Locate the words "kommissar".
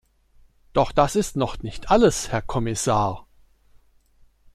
2.41-3.27